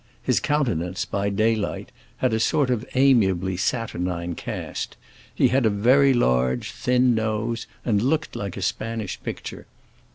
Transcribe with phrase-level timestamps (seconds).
[0.23, 4.97] His countenance, by daylight, had a sort of amiably saturnine cast;
[5.31, 9.67] he had a very large thin nose, and looked like a Spanish picture.